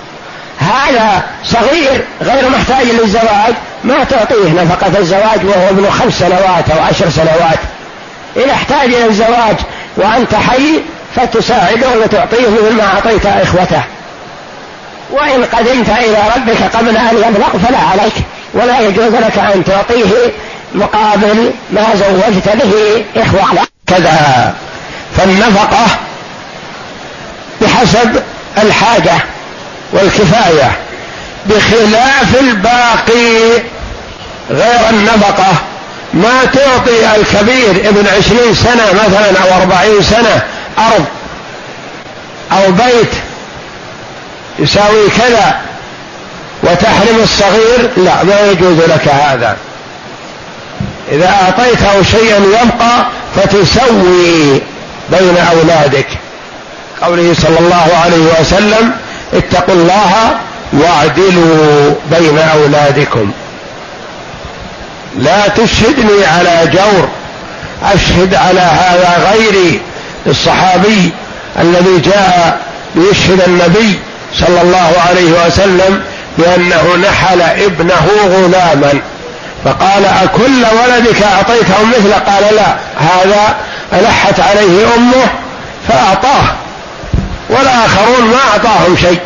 هذا 0.60 1.24
صغير 1.44 2.04
غير 2.22 2.50
محتاج 2.50 2.86
للزواج 2.88 3.54
ما 3.84 4.04
تعطيه 4.04 4.64
نفقة 4.64 5.00
الزواج 5.00 5.46
وهو 5.46 5.70
ابن 5.70 5.90
خمس 5.90 6.20
سنوات 6.20 6.70
أو 6.72 6.84
عشر 6.84 7.10
سنوات. 7.10 7.60
إن 8.38 8.50
أحتاج 8.50 8.94
إلى 8.94 9.06
الزواج 9.06 9.56
وأنت 9.98 10.36
حي 10.36 10.82
فتساعده 11.16 11.88
وتعطيه 12.04 12.50
مثل 12.50 12.76
ما 12.76 12.84
أعطيت 12.84 13.26
إخوته. 13.26 13.84
وإن 15.12 15.44
قدمت 15.46 15.90
إلى 15.90 16.18
ربك 16.36 16.76
قبل 16.76 16.98
أن 16.98 17.18
يبلغ 17.18 17.58
فلا 17.68 17.78
عليك 17.78 18.14
ولا 18.54 18.80
يجوز 18.80 19.14
لك 19.14 19.38
أن 19.38 19.64
تعطيه 19.64 20.32
مقابل 20.76 21.52
ما 21.72 21.96
زوجت 21.96 22.50
به 22.50 23.04
إخوانك 23.22 23.68
كذا. 23.88 24.54
فالنفقة 25.18 25.86
بحسب 27.62 28.24
الحاجة 28.58 29.14
والكفاية 29.94 30.72
بخلاف 31.46 32.40
الباقي 32.40 33.62
غير 34.50 34.90
النفقة. 34.90 35.54
ما 36.14 36.46
تعطي 36.46 37.16
الكبير 37.16 37.90
ابن 37.90 38.08
عشرين 38.08 38.54
سنة 38.54 38.84
مثلا 39.06 39.44
أو 39.44 39.62
أربعين 39.62 40.02
سنة 40.02 40.42
أرض 40.78 41.06
أو 42.52 42.72
بيت 42.72 43.12
يساوي 44.60 45.10
كذا 45.10 45.62
وتحرم 46.64 47.24
الصغير؟ 47.24 47.90
لا 47.98 48.24
ما 48.24 48.52
يجوز 48.52 48.78
لك 48.78 49.08
هذا. 49.08 49.58
إذا 51.12 51.30
أعطيته 51.30 52.04
شيئا 52.04 52.38
يبقى 52.38 53.06
فتسوي 53.36 54.62
بين 55.10 55.38
أولادك. 55.52 56.08
قوله 57.02 57.34
صلى 57.34 57.60
الله 57.60 57.98
عليه 58.04 58.42
وسلم 58.42 58.92
اتقوا 59.34 59.76
الله 59.76 60.12
واعدلوا 60.74 61.94
بين 62.12 62.38
أولادكم. 62.38 63.32
لا 65.18 65.48
تشهدني 65.48 66.26
على 66.26 66.72
جور 66.74 67.10
أشهد 67.94 68.36
على 68.36 68.60
هذا 68.60 69.32
غيري 69.32 69.82
الصحابي 70.28 71.12
الذي 71.60 72.00
جاء 72.00 72.60
ليشهد 72.96 73.42
النبي 73.48 74.00
صلى 74.40 74.62
الله 74.62 74.94
عليه 75.10 75.46
وسلم 75.48 76.02
بأنه 76.38 76.96
نحل 77.10 77.42
ابنه 77.42 78.08
غلاما. 78.26 79.02
فقال 79.66 80.06
أكل 80.06 80.66
ولدك 80.82 81.24
أعطيته 81.24 81.86
مثله؟ 81.86 82.18
قال 82.18 82.56
لا 82.56 82.76
هذا 83.00 83.56
ألحت 83.94 84.40
عليه 84.40 84.96
أمه 84.98 85.26
فأعطاه 85.90 86.44
والآخرون 87.50 88.28
ما 88.32 88.40
أعطاهم 88.52 88.98
شيء. 88.98 89.20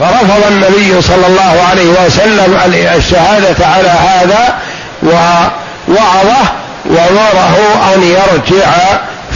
فرفض 0.00 0.46
النبي 0.50 1.02
صلى 1.02 1.26
الله 1.26 1.62
عليه 1.70 1.88
وسلم 2.06 2.58
الشهادة 2.96 3.66
على 3.66 3.88
هذا 3.88 4.58
ووعظه 5.02 6.52
ومره 6.86 7.58
أن 7.94 8.02
يرجع 8.02 8.72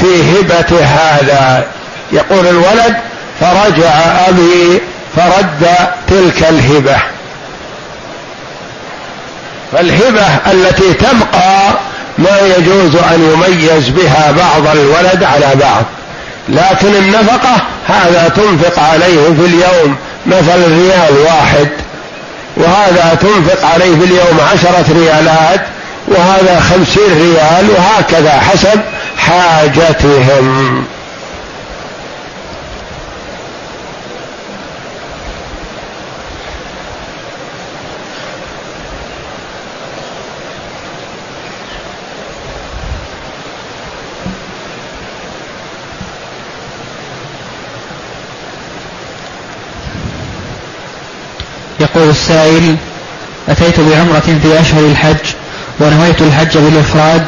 في 0.00 0.32
هبة 0.32 0.84
هذا. 0.84 1.64
يقول 2.12 2.46
الولد 2.46 2.96
فرجع 3.40 3.90
أبي 4.28 4.80
فرد 5.16 5.66
تلك 6.08 6.48
الهبة. 6.48 6.96
فالهبة 9.72 10.26
التي 10.52 10.94
تبقى 10.94 11.70
ما 12.18 12.38
يجوز 12.56 12.96
أن 12.96 13.32
يميز 13.32 13.88
بها 13.88 14.30
بعض 14.30 14.76
الولد 14.76 15.24
على 15.24 15.54
بعض 15.54 15.84
لكن 16.48 16.94
النفقة 16.94 17.56
هذا 17.88 18.28
تنفق 18.28 18.82
عليه 18.82 19.22
في 19.22 19.46
اليوم. 19.46 19.96
مثلا 20.28 20.66
ريال 20.66 21.18
واحد 21.26 21.68
وهذا 22.56 23.18
تنفق 23.20 23.68
عليه 23.68 23.98
في 23.98 24.04
اليوم 24.04 24.40
عشرة 24.52 24.84
ريالات 24.92 25.60
وهذا 26.08 26.60
خمسين 26.60 27.12
ريال 27.20 27.70
وهكذا 27.70 28.32
حسب 28.32 28.80
حاجتهم. 29.18 30.84
يقول 51.98 52.10
السائل 52.10 52.76
أتيت 53.48 53.80
بعمرة 53.80 54.38
في 54.42 54.60
أشهر 54.60 54.80
الحج 54.80 55.34
ونويت 55.80 56.22
الحج 56.22 56.58
بالإفراد 56.58 57.26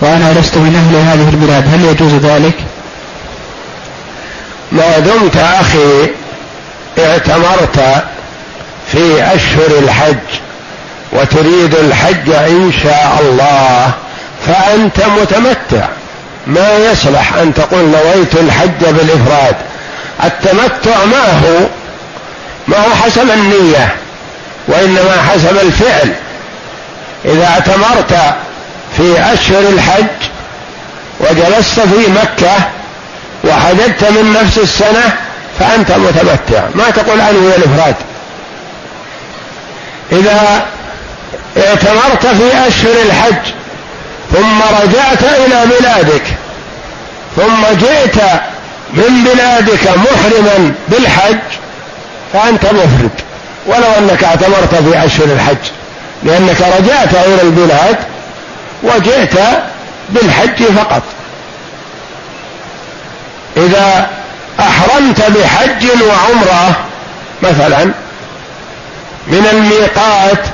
وأنا 0.00 0.40
لست 0.40 0.56
من 0.56 0.76
أهل 0.76 0.96
هذه 0.96 1.28
البلاد 1.28 1.64
هل 1.74 1.84
يجوز 1.84 2.12
ذلك؟ 2.12 2.54
ما 4.72 4.98
دمت 4.98 5.36
أخي 5.36 6.10
اعتمرت 6.98 8.04
في 8.92 9.34
أشهر 9.34 9.78
الحج 9.78 10.40
وتريد 11.12 11.74
الحج 11.74 12.30
إن 12.30 12.72
شاء 12.82 13.18
الله 13.20 13.92
فأنت 14.46 15.00
متمتع. 15.20 15.88
ما 16.46 16.78
يصلح 16.92 17.34
أن 17.34 17.54
تقول 17.54 17.84
نويت 17.84 18.34
الحج 18.34 18.80
بالإفراد؟ 18.80 19.56
التمتع 20.24 21.04
ما 21.04 21.38
هو؟ 21.38 21.66
ما 22.68 22.76
هو 22.76 22.94
حسب 23.04 23.30
النية 23.30 23.94
وإنما 24.68 25.22
حسب 25.32 25.58
الفعل. 25.62 26.12
إذا 27.24 27.46
اعتمرت 27.46 28.34
في 28.96 29.32
أشهر 29.32 29.60
الحج 29.60 30.06
وجلست 31.20 31.80
في 31.80 32.10
مكة 32.10 32.54
وحججت 33.44 34.04
من 34.04 34.36
نفس 34.42 34.58
السنة 34.58 35.16
فأنت 35.58 35.92
متمتع. 35.92 36.62
ما 36.74 36.90
تقول 36.90 37.20
أنوي 37.20 37.56
الإفراد. 37.56 37.94
إذا 40.12 40.66
اعتمرت 41.56 42.26
في 42.26 42.68
أشهر 42.68 42.94
الحج 43.06 43.52
ثم 44.32 44.62
رجعت 44.82 45.22
إلى 45.22 45.66
بلادك 45.66 46.22
ثم 47.36 47.64
جئت 47.80 48.22
من 48.92 49.24
بلادك 49.24 49.88
محرما 49.88 50.72
بالحج 50.88 51.38
فأنت 52.32 52.64
مفرد. 52.64 53.10
ولو 53.66 53.92
أنك 53.98 54.24
اعتمرت 54.24 54.74
في 54.74 55.04
أشهر 55.04 55.26
الحج 55.26 55.70
لأنك 56.22 56.60
رجعت 56.60 57.14
إلى 57.14 57.42
البلاد 57.42 57.96
وجئت 58.82 59.38
بالحج 60.10 60.64
فقط. 60.64 61.02
إذا 63.56 64.10
أحرمت 64.60 65.20
بحج 65.20 65.86
وعمرة 66.02 66.76
مثلا 67.42 67.84
من 69.26 69.48
الميقات 69.52 70.44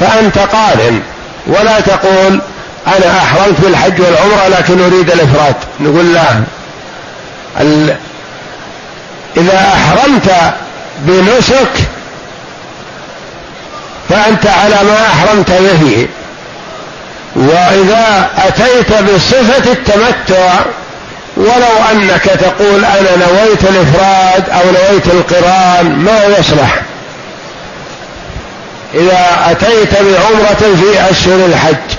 فأنت 0.00 0.38
قارن. 0.38 1.02
ولا 1.46 1.80
تقول 1.80 2.40
أنا 2.86 3.18
أحرمت 3.18 3.60
بالحج 3.60 4.00
والعمرة 4.00 4.48
لكن 4.48 4.84
أريد 4.84 5.10
الإفراد. 5.10 5.54
نقول 5.80 6.14
لا. 6.14 6.44
إذا 9.36 9.72
أحرمت 9.74 10.54
بنسك 10.98 11.70
فأنت 14.08 14.46
على 14.46 14.76
ما 14.84 15.06
أحرمت 15.06 15.50
به. 15.50 16.08
وإذا 17.36 18.30
أتيت 18.38 19.02
بصفة 19.02 19.72
التمتع 19.72 20.60
ولو 21.36 21.90
أنك 21.92 22.22
تقول 22.24 22.84
أنا 22.84 23.10
نويت 23.16 23.64
الإفراد 23.64 24.50
أو 24.50 24.60
نويت 24.70 25.06
القرآن 25.06 25.98
ما 25.98 26.24
يصلح. 26.38 26.82
إذا 28.94 29.50
أتيت 29.50 29.92
بعمرة 29.92 30.76
في 30.76 31.10
أشهر 31.10 31.46
الحج 31.46 31.96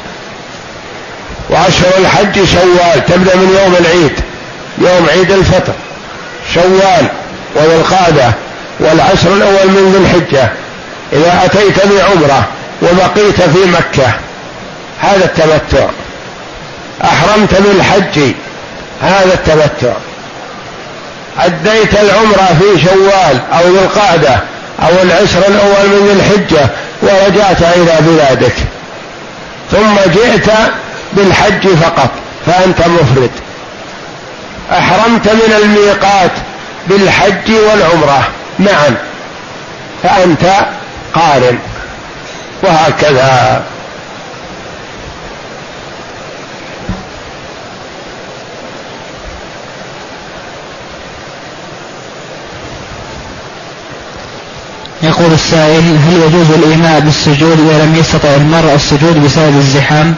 وأشهر 1.49 1.97
الحج 1.97 2.45
شوال 2.45 3.05
تبدأ 3.05 3.35
من 3.35 3.57
يوم 3.61 3.75
العيد 3.79 4.19
يوم 4.77 5.07
عيد 5.09 5.31
الفطر 5.31 5.73
شوال 6.53 7.07
وذي 7.55 7.75
القعدة. 7.75 8.33
والعشر 8.79 9.33
الأول 9.33 9.67
من 9.67 9.91
ذي 9.91 9.97
الحجة. 9.97 10.51
إذا 11.13 11.45
أتيت 11.45 11.85
بعمرة 11.85 12.47
وبقيت 12.81 13.41
في 13.41 13.65
مكة. 13.65 14.11
هذا 15.01 15.25
التمتع. 15.25 15.87
أحرمت 17.03 17.61
بالحج. 17.61 18.33
هذا 19.01 19.33
التمتع. 19.33 19.93
أديت 21.39 21.93
العمرة 21.93 22.57
في 22.59 22.85
شوال 22.85 23.39
أو 23.53 23.73
ذي 23.73 23.79
القعدة 23.79 24.39
أو 24.83 25.01
العشر 25.03 25.39
الأول 25.47 25.89
من 25.89 26.07
ذي 26.07 26.13
الحجة 26.13 26.69
ورجعت 27.01 27.61
إلى 27.61 27.97
بلادك. 28.01 28.55
ثم 29.71 30.11
جئت 30.13 30.51
بالحج 31.13 31.67
فقط 31.67 32.09
فأنت 32.45 32.79
مفرد. 32.79 33.31
أحرمت 34.71 35.27
من 35.27 35.53
الميقات 35.63 36.31
بالحج 36.87 37.51
والعمرة. 37.51 38.27
معا 38.59 38.97
فأنت 40.03 40.67
قارن. 41.13 41.59
وهكذا. 42.63 43.63
يقول 55.03 55.33
السائل 55.33 55.97
هل 55.97 56.13
يجوز 56.13 56.51
الإيماء 56.51 56.99
بالسجود 56.99 57.59
إذا 57.59 57.85
لم 57.85 57.95
يستطع 57.95 58.29
المرء 58.29 58.73
السجود 58.73 59.23
بسبب 59.25 59.57
الزحام؟ 59.57 60.15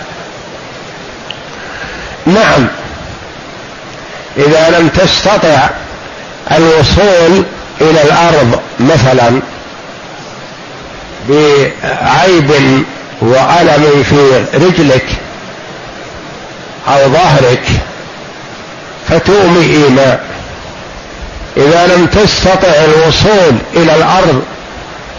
نعم. 2.26 2.67
إذا 4.38 4.80
لم 4.80 4.88
تستطع 4.88 5.69
الوصول 6.52 7.45
إلى 7.82 8.02
الأرض 8.02 8.60
مثلا 8.80 9.42
بعيب 11.30 12.52
وألم 13.22 14.04
في 14.04 14.46
رجلك 14.58 15.06
أو 16.88 17.10
ظهرك 17.10 17.63
فتؤمي 19.10 19.84
إيماء 19.86 20.26
إذا 21.58 21.88
لم 21.96 22.06
تستطع 22.06 22.68
الوصول 22.68 23.56
إلى 23.76 23.96
الأرض 23.96 24.44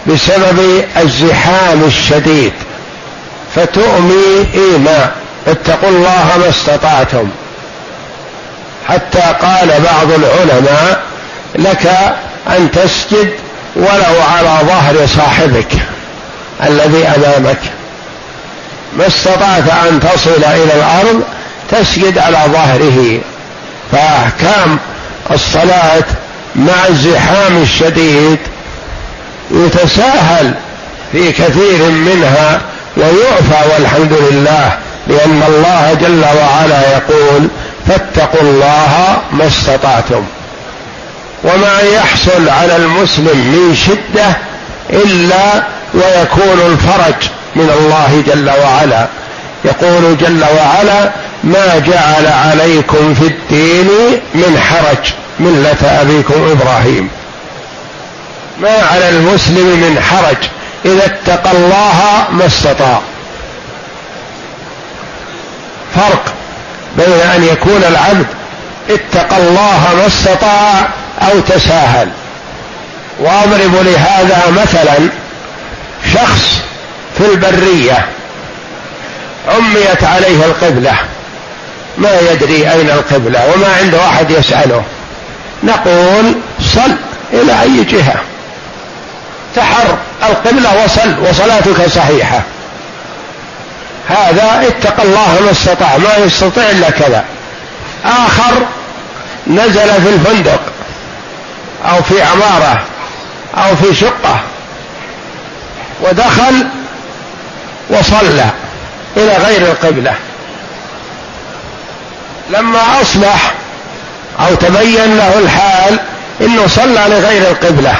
بسبب 0.06 0.84
الزحام 0.96 1.84
الشديد 1.84 2.52
فتؤمي 3.54 4.46
إيماء 4.54 5.16
اتقوا 5.46 5.88
الله 5.88 6.38
ما 6.38 6.48
استطعتم. 6.48 7.28
حتى 8.88 9.20
قال 9.20 9.68
بعض 9.68 10.12
العلماء 10.12 11.02
لك 11.54 12.14
أن 12.48 12.70
تسجد 12.70 13.30
ولو 13.76 14.22
على 14.36 14.58
ظهر 14.66 15.06
صاحبك 15.06 15.72
الذي 16.64 17.06
أمامك. 17.06 17.58
ما 18.96 19.06
استطعت 19.06 19.70
أن 19.90 20.00
تصل 20.00 20.44
إلى 20.44 20.72
الأرض 20.74 21.22
تسجد 21.70 22.18
على 22.18 22.38
ظهره. 22.52 23.20
فأحكام 23.92 24.78
الصلاة 25.30 26.04
مع 26.56 26.86
الزحام 26.88 27.62
الشديد 27.62 28.38
يتساهل 29.50 30.54
في 31.12 31.32
كثير 31.32 31.90
منها 31.90 32.60
ويعفى 32.96 33.72
والحمد 33.74 34.12
لله 34.12 34.78
لأن 35.06 35.42
الله 35.48 35.94
جل 36.00 36.24
وعلا 36.40 36.92
يقول 36.92 37.48
فاتقوا 37.88 38.40
الله 38.40 39.18
ما 39.32 39.46
استطعتم. 39.46 40.24
وما 41.44 41.80
يحصل 41.80 42.48
على 42.48 42.76
المسلم 42.76 43.38
من 43.38 43.74
شدة 43.74 44.36
إلا 44.90 45.62
ويكون 45.94 46.72
الفرج 46.72 47.30
من 47.56 47.70
الله 47.78 48.22
جل 48.26 48.50
وعلا. 48.50 49.06
يقول 49.64 50.16
جل 50.18 50.44
وعلا 50.44 51.10
ما 51.44 51.78
جعل 51.78 52.26
عليكم 52.26 53.14
في 53.14 53.26
الدين 53.26 53.88
من 54.34 54.60
حرج 54.60 55.12
ملة 55.40 56.00
أبيكم 56.00 56.50
إبراهيم. 56.50 57.08
ما 58.60 58.82
على 58.92 59.08
المسلم 59.08 59.66
من 59.66 60.00
حرج 60.00 60.36
إذا 60.84 61.04
اتقى 61.04 61.50
الله 61.52 62.24
ما 62.30 62.46
استطاع. 62.46 63.00
فرق 65.94 66.34
بين 66.96 67.20
أن 67.34 67.44
يكون 67.44 67.84
العبد 67.88 68.26
اتقى 68.90 69.36
الله 69.36 69.94
ما 69.98 70.06
استطاع 70.06 70.88
أو 71.22 71.40
تساهل. 71.40 72.08
وأضرب 73.18 73.74
لهذا 73.74 74.42
مثلا 74.62 75.08
شخص 76.14 76.60
في 77.18 77.24
البرية 77.26 78.06
عميت 79.48 80.04
عليه 80.04 80.44
القبلة. 80.44 80.94
ما 81.98 82.20
يدري 82.32 82.70
أين 82.72 82.90
القبلة 82.90 83.52
وما 83.54 83.66
عنده 83.82 84.06
أحد 84.06 84.30
يسأله. 84.30 84.82
نقول 85.62 86.34
صل 86.74 86.96
إلى 87.32 87.62
أي 87.62 87.84
جهة. 87.84 88.14
تحر 89.56 89.98
القبلة 90.30 90.84
وصل 90.84 91.18
وصلاتك 91.18 91.86
صحيحة. 91.86 92.42
هذا 94.08 94.68
اتقى 94.68 95.02
الله 95.02 95.40
ما 95.44 95.50
استطاع 95.50 95.96
ما 95.96 96.24
يستطيع 96.24 96.70
إلا 96.70 96.90
كذا. 96.90 97.24
آخر 98.04 98.66
نزل 99.46 100.02
في 100.02 100.08
الفندق. 100.08 100.60
أو 101.84 102.02
في 102.02 102.22
عماره 102.22 102.82
أو 103.56 103.76
في 103.76 103.94
شقة 103.94 104.40
ودخل 106.02 106.66
وصلى 107.90 108.50
إلى 109.16 109.36
غير 109.36 109.62
القبلة. 109.62 110.14
لما 112.50 112.80
أصبح 113.02 113.52
أو 114.40 114.54
تبين 114.54 115.16
له 115.16 115.38
الحال 115.38 115.98
إنه 116.40 116.66
صلى 116.66 117.04
لغير 117.08 117.50
القبلة. 117.50 117.94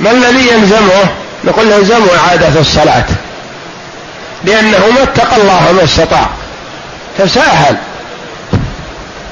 ما 0.00 0.10
الذي 0.10 0.48
يلزمه؟ 0.48 1.04
نقول 1.44 1.70
يلزمه 1.70 2.08
إعادة 2.16 2.60
الصلاة. 2.60 3.04
لأنه 4.44 4.90
ما 4.94 5.02
اتقى 5.02 5.36
الله 5.36 5.72
ما 5.72 5.84
استطاع. 5.84 6.26
تساهل. 7.18 7.76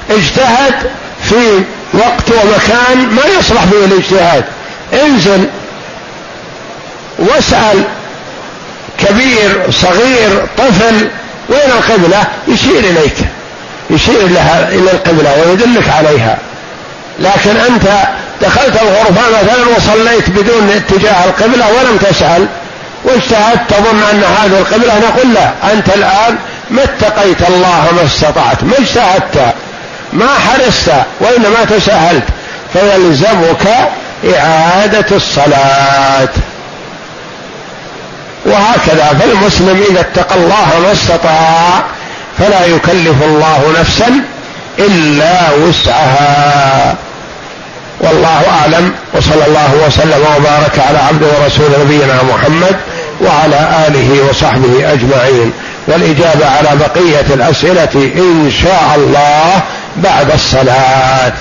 اجتهد 0.09 0.91
في 1.29 1.63
وقت 1.93 2.29
ومكان 2.29 2.97
ما 2.97 3.21
يصلح 3.39 3.63
فيه 3.65 3.85
الاجتهاد. 3.85 4.43
انزل 5.05 5.47
واسأل 7.19 7.83
كبير 8.97 9.71
صغير 9.71 10.45
طفل 10.57 11.07
وين 11.49 11.71
القبلة؟ 11.77 12.23
يشير 12.47 12.79
إليك. 12.79 13.15
يشير 13.89 14.27
لها 14.27 14.69
إلى 14.69 14.91
القبلة 14.91 15.35
ويدلك 15.41 15.89
عليها. 15.89 16.37
لكن 17.19 17.57
أنت 17.57 17.83
دخلت 18.41 18.81
الغرفة 18.81 19.29
مثلا 19.29 19.77
وصليت 19.77 20.29
بدون 20.29 20.69
اتجاه 20.69 21.25
القبلة 21.25 21.65
ولم 21.67 21.97
تسأل 21.97 22.47
واجتهدت 23.03 23.69
تظن 23.69 24.03
أن 24.11 24.23
هذه 24.23 24.59
القبلة 24.59 24.99
نقول 24.99 25.33
لا 25.33 25.73
أنت 25.73 25.89
الآن 25.95 26.35
ما 26.69 26.83
اتقيت 26.83 27.49
الله 27.49 27.87
ما 27.95 28.05
استطعت 28.05 28.63
ما 28.63 28.73
اجتهدت. 28.79 29.53
ما 30.13 30.27
حرصت 30.27 30.91
وإنما 31.19 31.65
تساهلت 31.69 32.23
فيلزمك 32.73 33.67
إعادة 34.35 35.15
الصلاة. 35.15 36.29
وهكذا 38.45 39.19
فالمسلم 39.19 39.83
إذا 39.89 39.99
اتقى 39.99 40.35
الله 40.35 40.79
ما 40.83 40.91
استطاع 40.91 41.83
فلا 42.39 42.65
يكلف 42.65 43.23
الله 43.23 43.73
نفسا 43.79 44.21
إلا 44.79 45.51
وسعها. 45.53 46.95
والله 47.99 48.41
أعلم 48.61 48.93
وصلى 49.13 49.45
الله 49.47 49.73
وسلم 49.87 50.25
وبارك 50.37 50.79
على 50.87 50.97
عبده 50.97 51.27
ورسول 51.27 51.69
نبينا 51.81 52.19
محمد 52.23 52.75
وعلى 53.21 53.87
آله 53.87 54.29
وصحبه 54.29 54.93
أجمعين. 54.93 55.51
والإجابة 55.87 56.45
على 56.45 56.69
بقية 56.79 57.33
الأسئلة 57.33 57.89
إن 57.95 58.51
شاء 58.63 58.93
الله 58.95 59.61
بعد 59.95 60.31
الصلاة. 60.31 61.33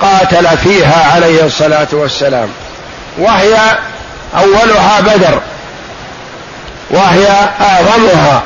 قاتل 0.00 0.58
فيها 0.58 1.12
عليه 1.14 1.44
الصلاة 1.44 1.88
والسلام. 1.92 2.48
وهي 3.18 3.56
أولها 4.38 5.00
بدر. 5.00 5.40
وهي 6.90 7.28
أعظمها. 7.60 8.42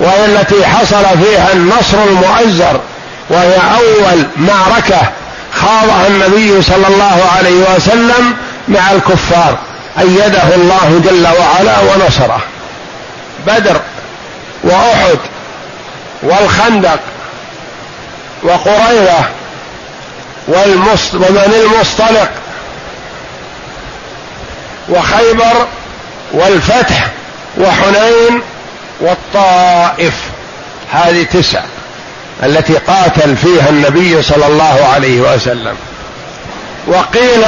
وهي 0.00 0.24
التي 0.24 0.66
حصل 0.66 1.04
فيها 1.24 1.52
النصر 1.52 2.04
المؤزر. 2.04 2.80
وهي 3.30 3.56
أول 3.56 4.26
معركة 4.36 5.02
خاضها 5.54 6.06
النبي 6.06 6.62
صلى 6.62 6.86
الله 6.88 7.22
عليه 7.36 7.74
وسلم 7.76 8.36
مع 8.68 8.92
الكفار. 8.92 9.58
أيده 9.98 10.54
الله 10.54 11.00
جل 11.04 11.26
وعلا 11.40 11.78
ونصره. 11.80 12.40
بدر 13.46 13.80
وأحد 14.64 15.18
والخندق 16.22 17.00
وقريظة 18.42 19.24
ومن 20.48 21.52
المصطلق 21.64 22.30
وخيبر 24.88 25.66
والفتح 26.32 27.08
وحنين 27.58 28.42
والطائف. 29.00 30.14
هذه 30.92 31.22
تسع 31.22 31.60
التي 32.42 32.74
قاتل 32.74 33.36
فيها 33.36 33.68
النبي 33.68 34.22
صلى 34.22 34.46
الله 34.46 34.88
عليه 34.94 35.20
وسلم. 35.20 35.76
وقيل 36.86 37.44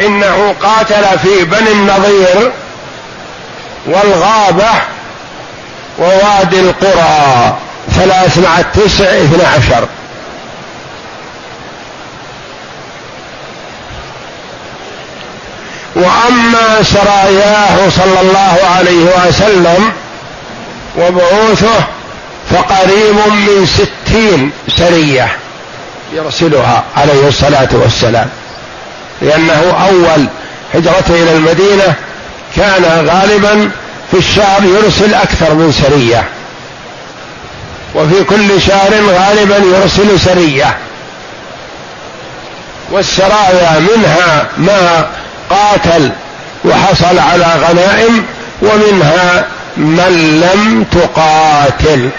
إنه 0.00 0.54
قاتل 0.62 1.18
في 1.18 1.44
بني 1.44 1.72
النضير 1.72 2.52
والغابة 3.86 4.70
ووادي 5.98 6.60
القرى 6.60 7.56
ثلاث 7.94 8.38
مع 8.38 8.58
التسع 8.58 9.04
اثنى 9.04 9.44
عشر. 9.44 9.86
وأما 15.94 16.82
سراياه 16.82 17.88
صلى 17.96 18.20
الله 18.20 18.58
عليه 18.76 19.28
وسلم 19.28 19.92
وبعوثه 20.98 21.84
فقريب 22.50 23.16
من 23.16 23.66
ستين 23.66 24.50
سريه 24.68 25.36
يرسلها 26.12 26.84
عليه 26.96 27.28
الصلاة 27.28 27.68
والسلام. 27.72 28.28
لأنه 29.22 29.88
أول 29.88 30.26
هجرته 30.74 31.14
إلى 31.22 31.32
المدينة 31.32 31.94
كان 32.56 33.08
غالبا 33.08 33.70
في 34.10 34.18
الشهر 34.18 34.62
يرسل 34.64 35.14
أكثر 35.14 35.54
من 35.54 35.72
سرية. 35.72 36.24
وفي 37.94 38.24
كل 38.24 38.60
شهر 38.60 38.94
غالبا 38.94 39.56
يرسل 39.56 40.20
سرية. 40.20 40.76
والسرايا 42.90 43.78
منها 43.78 44.46
ما 44.58 45.06
قاتل 45.50 46.12
وحصل 46.64 47.18
على 47.18 47.46
غنائم 47.68 48.26
ومنها 48.62 49.44
من 49.76 50.40
لم 50.40 50.84
تقاتل. 50.84 52.10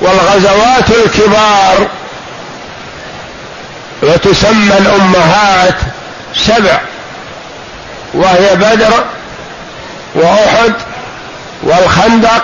والغزوات 0.00 0.90
الكبار 0.90 1.88
وتسمى 4.02 4.78
الأمهات 4.78 5.74
سبع 6.34 6.80
وهي 8.14 8.56
بدر 8.56 9.04
وأحد 10.14 10.72
والخندق 11.62 12.42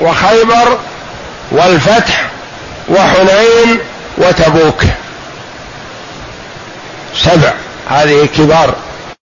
وخيبر 0.00 0.78
والفتح 1.50 2.26
وحنين 2.88 3.78
وتبوك. 4.18 4.82
سبع. 7.16 7.52
هذه 7.88 8.26
كبار. 8.26 8.74